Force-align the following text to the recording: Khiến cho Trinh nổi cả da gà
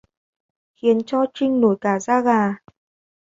Khiến 0.75 0.97
cho 1.05 1.25
Trinh 1.33 1.61
nổi 1.61 1.75
cả 1.81 1.99
da 1.99 2.21
gà 2.21 2.55